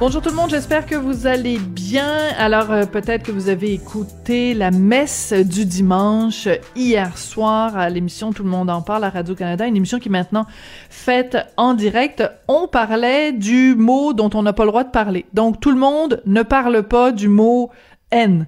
Bonjour 0.00 0.20
tout 0.20 0.30
le 0.30 0.34
monde, 0.34 0.50
j'espère 0.50 0.86
que 0.86 0.96
vous 0.96 1.28
allez 1.28 1.56
bien. 1.56 2.18
Alors 2.36 2.72
euh, 2.72 2.84
peut-être 2.84 3.22
que 3.22 3.30
vous 3.30 3.48
avez 3.48 3.72
écouté 3.72 4.52
la 4.52 4.72
messe 4.72 5.32
du 5.32 5.64
dimanche 5.64 6.48
hier 6.74 7.16
soir 7.16 7.78
à 7.78 7.88
l'émission 7.90 8.32
Tout 8.32 8.42
le 8.42 8.50
monde 8.50 8.70
en 8.70 8.82
parle 8.82 9.04
à 9.04 9.10
Radio-Canada, 9.10 9.66
une 9.68 9.76
émission 9.76 10.00
qui 10.00 10.08
est 10.08 10.10
maintenant 10.10 10.46
faite 10.90 11.36
en 11.56 11.74
direct. 11.74 12.24
On 12.48 12.66
parlait 12.66 13.30
du 13.30 13.76
mot 13.76 14.12
dont 14.14 14.30
on 14.34 14.42
n'a 14.42 14.52
pas 14.52 14.64
le 14.64 14.70
droit 14.70 14.82
de 14.82 14.90
parler. 14.90 15.26
Donc 15.32 15.60
tout 15.60 15.70
le 15.70 15.78
monde 15.78 16.20
ne 16.26 16.42
parle 16.42 16.82
pas 16.82 17.12
du 17.12 17.28
mot 17.28 17.70
haine 18.10 18.46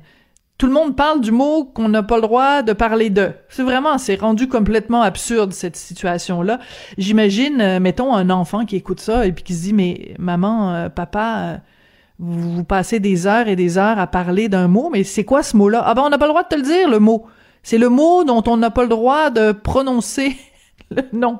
tout 0.58 0.66
le 0.66 0.72
monde 0.72 0.96
parle 0.96 1.20
du 1.20 1.32
mot 1.32 1.64
qu'on 1.64 1.88
n'a 1.88 2.02
pas 2.02 2.16
le 2.16 2.22
droit 2.22 2.62
de 2.62 2.72
parler 2.72 3.10
de. 3.10 3.32
C'est 3.48 3.62
vraiment, 3.62 3.98
c'est 3.98 4.16
rendu 4.16 4.48
complètement 4.48 5.02
absurde 5.02 5.52
cette 5.52 5.76
situation-là. 5.76 6.60
J'imagine, 6.96 7.60
euh, 7.60 7.80
mettons 7.80 8.14
un 8.14 8.30
enfant 8.30 8.64
qui 8.64 8.76
écoute 8.76 9.00
ça 9.00 9.26
et 9.26 9.32
puis 9.32 9.44
qui 9.44 9.54
se 9.54 9.62
dit 9.64 9.72
mais 9.74 10.14
maman, 10.18 10.72
euh, 10.72 10.88
papa, 10.88 11.36
euh, 11.38 11.56
vous, 12.18 12.56
vous, 12.56 12.64
passez 12.64 13.00
des 13.00 13.26
heures 13.26 13.48
et 13.48 13.56
des 13.56 13.76
heures 13.76 13.98
à 13.98 14.06
parler 14.06 14.48
d'un 14.48 14.68
mot, 14.68 14.88
mais 14.90 15.04
c'est 15.04 15.24
quoi 15.24 15.42
ce 15.42 15.56
mot-là? 15.58 15.82
Ah 15.84 15.94
ben 15.94 16.02
on 16.06 16.08
n'a 16.08 16.16
pas 16.16 16.26
le 16.26 16.32
droit 16.32 16.42
de 16.42 16.48
te 16.48 16.54
le 16.54 16.62
dire 16.62 16.88
le 16.88 17.00
mot. 17.00 17.26
C'est 17.62 17.78
le 17.78 17.90
mot 17.90 18.24
dont 18.24 18.42
on 18.46 18.56
n'a 18.56 18.70
pas 18.70 18.82
le 18.82 18.88
droit 18.88 19.28
de 19.28 19.52
prononcer 19.52 20.36
le 20.90 21.02
nom 21.12 21.38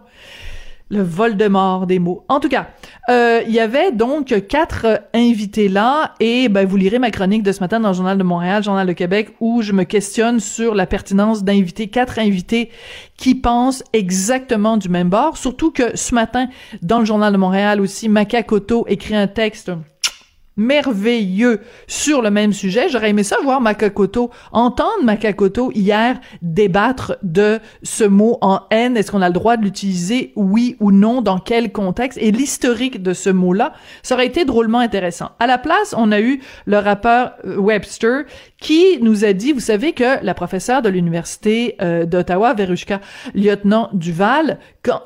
le 0.88 1.02
vol 1.02 1.36
de 1.36 1.48
mort 1.48 1.86
des 1.86 1.98
mots. 1.98 2.24
En 2.28 2.38
tout 2.38 2.48
cas, 2.48 2.68
euh, 3.08 3.42
il 3.46 3.52
y 3.52 3.58
avait 3.58 3.90
donc 3.90 4.46
quatre 4.46 5.02
invités 5.12 5.68
là, 5.68 6.14
et 6.20 6.48
ben, 6.48 6.66
vous 6.66 6.76
lirez 6.76 6.98
ma 6.98 7.10
chronique 7.10 7.42
de 7.42 7.52
ce 7.52 7.60
matin 7.60 7.80
dans 7.80 7.88
le 7.88 7.94
Journal 7.94 8.16
de 8.16 8.22
Montréal, 8.22 8.62
Journal 8.62 8.86
de 8.86 8.92
Québec, 8.92 9.34
où 9.40 9.62
je 9.62 9.72
me 9.72 9.84
questionne 9.84 10.38
sur 10.38 10.74
la 10.74 10.86
pertinence 10.86 11.42
d'inviter 11.42 11.88
quatre 11.88 12.18
invités 12.18 12.70
qui 13.16 13.34
pensent 13.34 13.82
exactement 13.92 14.76
du 14.76 14.88
même 14.88 15.08
bord. 15.08 15.36
Surtout 15.36 15.72
que 15.72 15.96
ce 15.96 16.14
matin, 16.14 16.48
dans 16.82 17.00
le 17.00 17.04
Journal 17.04 17.32
de 17.32 17.38
Montréal 17.38 17.80
aussi, 17.80 18.08
Macacoto 18.08 18.84
écrit 18.88 19.16
un 19.16 19.26
texte 19.26 19.72
merveilleux 20.56 21.60
sur 21.86 22.22
le 22.22 22.30
même 22.30 22.52
sujet. 22.52 22.88
J'aurais 22.88 23.10
aimé 23.10 23.22
ça 23.22 23.36
voir 23.42 23.60
Makakoto, 23.60 24.30
entendre 24.52 25.04
Makakoto 25.04 25.70
hier 25.72 26.18
débattre 26.42 27.16
de 27.22 27.60
ce 27.82 28.04
mot 28.04 28.38
en 28.40 28.60
haine. 28.70 28.96
Est-ce 28.96 29.10
qu'on 29.10 29.22
a 29.22 29.28
le 29.28 29.34
droit 29.34 29.56
de 29.56 29.64
l'utiliser, 29.64 30.32
oui 30.34 30.76
ou 30.80 30.92
non, 30.92 31.20
dans 31.20 31.38
quel 31.38 31.72
contexte, 31.72 32.18
et 32.22 32.30
l'historique 32.30 33.02
de 33.02 33.12
ce 33.12 33.30
mot-là. 33.30 33.74
Ça 34.02 34.14
aurait 34.14 34.26
été 34.26 34.44
drôlement 34.44 34.78
intéressant. 34.78 35.30
À 35.38 35.46
la 35.46 35.58
place, 35.58 35.94
on 35.96 36.10
a 36.12 36.20
eu 36.20 36.40
le 36.64 36.78
rappeur 36.78 37.32
euh, 37.44 37.56
Webster 37.56 38.24
qui 38.58 38.98
nous 39.02 39.24
a 39.24 39.32
dit, 39.32 39.52
vous 39.52 39.60
savez 39.60 39.92
que 39.92 40.24
la 40.24 40.34
professeure 40.34 40.80
de 40.80 40.88
l'université 40.88 41.76
euh, 41.82 42.06
d'Ottawa, 42.06 42.54
Verushka 42.54 43.00
Lieutenant 43.34 43.90
Duval, 43.92 44.58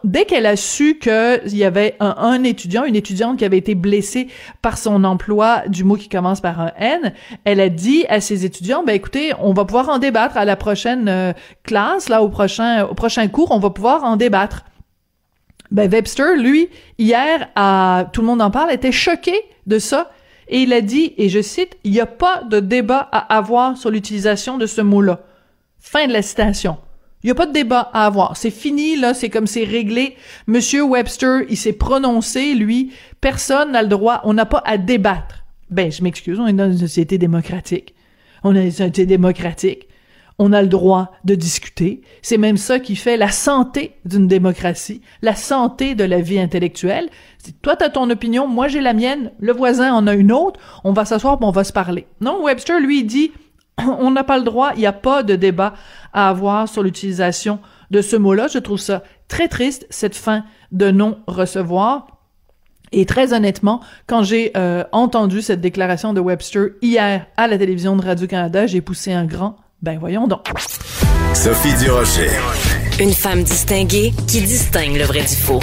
dès 0.04 0.24
qu'elle 0.24 0.46
a 0.46 0.56
su 0.56 0.98
qu'il 0.98 1.56
y 1.56 1.64
avait 1.64 1.96
un, 2.00 2.14
un, 2.18 2.44
étudiant, 2.44 2.84
une 2.84 2.96
étudiante 2.96 3.38
qui 3.38 3.44
avait 3.44 3.58
été 3.58 3.74
blessée 3.74 4.28
par 4.62 4.78
son 4.78 5.02
emploi 5.04 5.39
du 5.68 5.84
mot 5.84 5.96
qui 5.96 6.08
commence 6.08 6.40
par 6.40 6.60
un 6.60 6.72
N, 6.78 7.12
elle 7.44 7.60
a 7.60 7.68
dit 7.68 8.04
à 8.08 8.20
ses 8.20 8.44
étudiants, 8.44 8.82
ben 8.84 8.94
écoutez, 8.94 9.32
on 9.38 9.52
va 9.52 9.64
pouvoir 9.64 9.88
en 9.88 9.98
débattre 9.98 10.36
à 10.36 10.44
la 10.44 10.56
prochaine 10.56 11.08
euh, 11.08 11.32
classe, 11.62 12.08
là 12.08 12.22
au 12.22 12.28
prochain 12.28 12.84
au 12.84 12.94
prochain 12.94 13.28
cours, 13.28 13.50
on 13.50 13.58
va 13.58 13.70
pouvoir 13.70 14.04
en 14.04 14.16
débattre. 14.16 14.64
Ben 15.70 15.90
Webster, 15.90 16.36
lui, 16.36 16.68
hier, 16.98 17.48
tout 18.12 18.20
le 18.22 18.26
monde 18.26 18.42
en 18.42 18.50
parle, 18.50 18.72
était 18.72 18.92
choqué 18.92 19.34
de 19.66 19.78
ça 19.78 20.10
et 20.48 20.62
il 20.62 20.72
a 20.72 20.80
dit, 20.80 21.14
et 21.16 21.28
je 21.28 21.40
cite, 21.40 21.78
il 21.84 21.92
n'y 21.92 22.00
a 22.00 22.06
pas 22.06 22.42
de 22.42 22.58
débat 22.58 23.08
à 23.12 23.36
avoir 23.36 23.76
sur 23.76 23.90
l'utilisation 23.90 24.58
de 24.58 24.66
ce 24.66 24.80
mot-là. 24.80 25.20
Fin 25.78 26.08
de 26.08 26.12
la 26.12 26.22
citation. 26.22 26.76
Il 27.22 27.26
n'y 27.26 27.30
a 27.32 27.34
pas 27.34 27.46
de 27.46 27.52
débat 27.52 27.90
à 27.92 28.06
avoir. 28.06 28.36
C'est 28.36 28.50
fini, 28.50 28.96
là, 28.96 29.14
c'est 29.14 29.28
comme 29.28 29.46
c'est 29.46 29.64
réglé. 29.64 30.16
Monsieur 30.46 30.82
Webster, 30.82 31.42
il 31.48 31.56
s'est 31.56 31.74
prononcé, 31.74 32.54
lui. 32.54 32.92
Personne 33.20 33.72
n'a 33.72 33.82
le 33.82 33.88
droit, 33.88 34.20
on 34.24 34.32
n'a 34.32 34.46
pas 34.46 34.62
à 34.64 34.78
débattre. 34.78 35.44
Ben, 35.70 35.92
je 35.92 36.02
m'excuse, 36.02 36.40
on 36.40 36.46
est 36.46 36.52
dans 36.52 36.70
une 36.70 36.78
société 36.78 37.18
démocratique. 37.18 37.94
On 38.42 38.52
est 38.52 38.58
dans 38.58 38.64
une 38.64 38.70
société 38.70 39.06
démocratique 39.06 39.86
on 40.42 40.54
a 40.54 40.62
le 40.62 40.68
droit 40.68 41.12
de 41.26 41.34
discuter. 41.34 42.00
C'est 42.22 42.38
même 42.38 42.56
ça 42.56 42.80
qui 42.80 42.96
fait 42.96 43.18
la 43.18 43.28
santé 43.28 43.92
d'une 44.06 44.26
démocratie, 44.26 45.02
la 45.20 45.34
santé 45.34 45.94
de 45.94 46.02
la 46.02 46.22
vie 46.22 46.40
intellectuelle. 46.40 47.10
Toi, 47.60 47.76
tu 47.76 47.84
as 47.84 47.90
ton 47.90 48.08
opinion, 48.08 48.48
moi 48.48 48.66
j'ai 48.66 48.80
la 48.80 48.94
mienne, 48.94 49.32
le 49.38 49.52
voisin 49.52 49.92
en 49.92 50.06
a 50.06 50.14
une 50.14 50.32
autre, 50.32 50.58
on 50.82 50.94
va 50.94 51.04
s'asseoir 51.04 51.36
on 51.42 51.50
va 51.50 51.62
se 51.62 51.74
parler. 51.74 52.06
Non, 52.22 52.42
Webster, 52.42 52.80
lui, 52.80 53.04
dit, 53.04 53.32
on 53.98 54.10
n'a 54.10 54.24
pas 54.24 54.38
le 54.38 54.44
droit, 54.44 54.72
il 54.74 54.80
n'y 54.80 54.86
a 54.86 54.92
pas 54.92 55.22
de 55.22 55.36
débat 55.36 55.74
à 56.12 56.28
avoir 56.28 56.68
sur 56.68 56.82
l'utilisation 56.82 57.58
de 57.90 58.02
ce 58.02 58.16
mot-là. 58.16 58.46
Je 58.48 58.58
trouve 58.58 58.78
ça 58.78 59.02
très 59.28 59.48
triste, 59.48 59.86
cette 59.90 60.16
fin 60.16 60.44
de 60.72 60.90
non-recevoir. 60.90 62.06
Et 62.92 63.06
très 63.06 63.32
honnêtement, 63.32 63.80
quand 64.06 64.24
j'ai 64.24 64.50
euh, 64.56 64.84
entendu 64.90 65.42
cette 65.42 65.60
déclaration 65.60 66.12
de 66.12 66.20
Webster 66.20 66.70
hier 66.82 67.26
à 67.36 67.46
la 67.46 67.56
télévision 67.56 67.94
de 67.96 68.04
Radio-Canada, 68.04 68.66
j'ai 68.66 68.80
poussé 68.80 69.12
un 69.12 69.24
grand 69.24 69.56
ben 69.82 69.98
voyons 69.98 70.26
donc. 70.26 70.46
Sophie 71.32 71.72
Durocher. 71.82 72.28
Une 73.00 73.12
femme 73.12 73.42
distinguée 73.42 74.12
qui 74.26 74.42
distingue 74.42 74.96
le 74.96 75.04
vrai 75.04 75.20
du 75.22 75.34
faux. 75.34 75.60